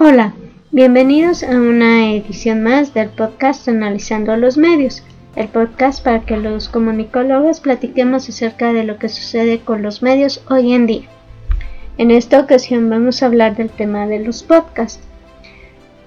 [0.00, 0.32] Hola,
[0.70, 5.02] bienvenidos a una edición más del podcast Analizando los Medios,
[5.34, 10.40] el podcast para que los comunicólogos platiquemos acerca de lo que sucede con los medios
[10.48, 11.08] hoy en día.
[11.96, 15.02] En esta ocasión vamos a hablar del tema de los podcasts,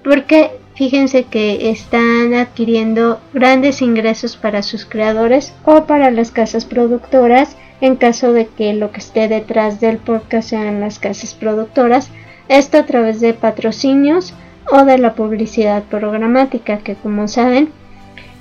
[0.02, 7.58] porque fíjense que están adquiriendo grandes ingresos para sus creadores o para las casas productoras
[7.82, 12.10] en caso de que lo que esté detrás del podcast sean las casas productoras
[12.48, 14.34] esto a través de patrocinios
[14.70, 17.70] o de la publicidad programática, que como saben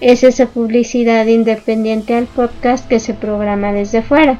[0.01, 4.39] es esa publicidad independiente al podcast que se programa desde fuera.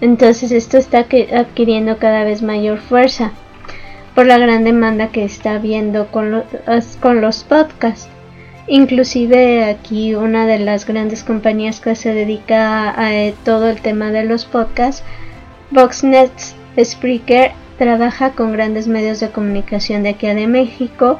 [0.00, 1.06] Entonces esto está
[1.36, 3.32] adquiriendo cada vez mayor fuerza
[4.14, 6.44] por la gran demanda que está habiendo con los,
[7.00, 8.08] con los podcasts.
[8.68, 14.24] Inclusive aquí una de las grandes compañías que se dedica a, todo el tema de
[14.24, 15.02] los podcasts,
[15.70, 16.30] Voxnet
[16.78, 21.18] Spreaker trabaja con grandes medios de comunicación de aquí de México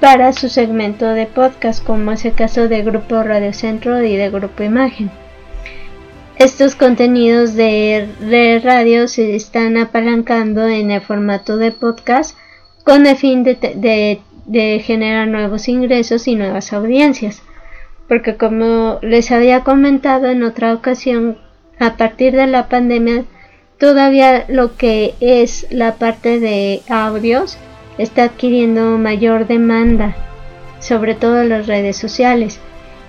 [0.00, 4.30] para su segmento de podcast, como es el caso de Grupo Radio Centro y de
[4.30, 5.10] Grupo Imagen.
[6.38, 12.36] Estos contenidos de, radio se están apalancando en el formato de podcast
[12.84, 17.42] con el fin de generar nuevos ingresos y nuevas audiencias.
[18.06, 21.38] Porque como les había comentado en otra ocasión,
[21.78, 23.24] a partir de la pandemia
[23.78, 27.58] todavía lo que es la parte de audios
[27.98, 30.16] está adquiriendo mayor demanda,
[30.80, 32.60] sobre todo en las redes sociales.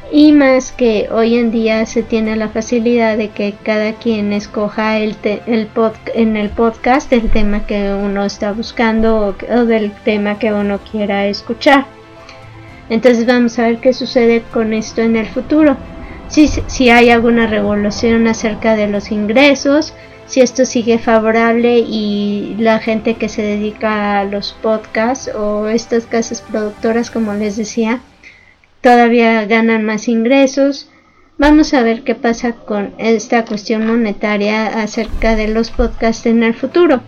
[0.09, 4.99] Y más que hoy en día se tiene la facilidad de que cada quien escoja
[4.99, 10.79] el, en el podcast el tema que uno está buscando o, del tema que uno
[10.79, 11.85] quiera escuchar.
[12.89, 15.75] Entonces vamos a ver qué sucede con esto en el futuro.
[16.29, 19.93] Si, si hay alguna revolución acerca de los ingresos,
[20.27, 26.05] si esto sigue favorable y la gente que se dedica a los podcasts o estas
[26.05, 28.01] casas productoras como les decía
[28.81, 30.89] todavía ganan más ingresos.
[31.37, 36.53] Vamos a ver qué pasa con esta cuestión monetaria acerca de los podcasts en el
[36.53, 37.01] futuro.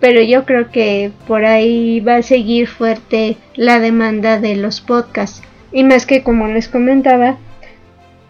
[0.00, 5.42] Pero yo creo que por ahí va a seguir fuerte la demanda de los podcasts.
[5.72, 7.36] Y más que como les comentaba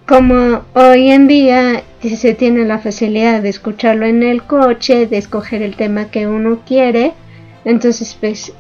[0.09, 5.61] como hoy en día se tiene la facilidad de escucharlo en el coche, de escoger
[5.61, 7.13] el tema que uno quiere,
[7.67, 8.55] entonces pues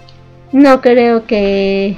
[0.52, 1.96] no creo que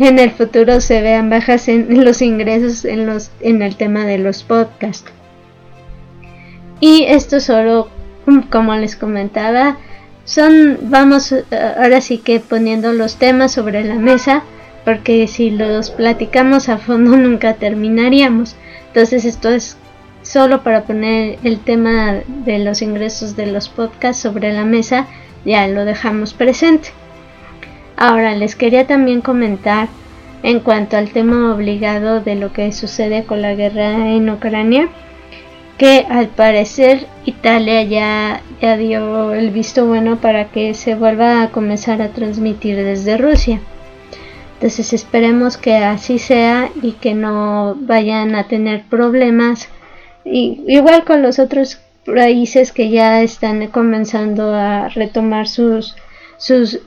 [0.00, 4.18] en el futuro se vean bajas en los ingresos en los en el tema de
[4.18, 5.12] los podcasts.
[6.80, 7.88] Y esto solo
[8.50, 9.78] como les comentaba,
[10.24, 11.32] son vamos
[11.76, 14.42] ahora sí que poniendo los temas sobre la mesa
[14.84, 18.56] porque si los platicamos a fondo nunca terminaríamos.
[18.88, 19.76] Entonces esto es
[20.22, 25.06] solo para poner el tema de los ingresos de los podcasts sobre la mesa,
[25.44, 26.90] ya lo dejamos presente.
[27.96, 29.88] Ahora les quería también comentar
[30.42, 34.88] en cuanto al tema obligado de lo que sucede con la guerra en Ucrania,
[35.76, 38.42] que al parecer Italia ya,
[38.76, 43.60] dio el visto bueno para que se vuelva a comenzar a transmitir desde Rusia.
[44.60, 49.70] Entonces esperemos que así sea y que no vayan a tener problemas.
[50.22, 55.96] Y, igual con los otros países que ya están comenzando a retomar sus,
[56.36, 56.78] sus,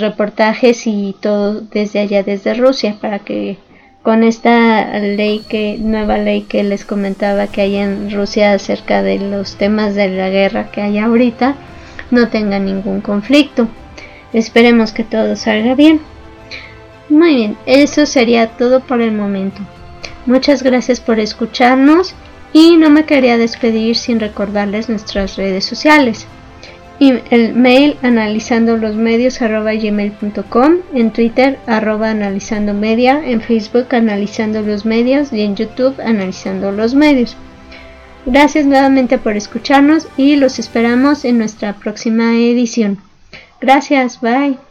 [0.00, 3.58] reportajes y todo desde allá, desde Rusia, para que
[4.02, 9.20] con esta ley que nueva ley que les comentaba que hay en Rusia acerca de
[9.20, 11.54] los temas de la guerra que hay ahorita
[12.10, 13.68] no tenga ningún conflicto.
[14.32, 16.00] Esperemos que todo salga bien.
[17.10, 19.60] Muy bien, eso sería todo por el momento.
[20.26, 22.14] Muchas gracias por escucharnos
[22.52, 26.26] y no me quería despedir sin recordarles nuestras redes sociales.
[27.00, 34.62] Y el mail analizando los medios arroba en Twitter arroba analizando media, en Facebook analizando
[34.62, 37.36] los medios y en YouTube analizando los medios.
[38.26, 42.98] Gracias nuevamente por escucharnos y los esperamos en nuestra próxima edición.
[43.60, 44.69] Gracias, bye.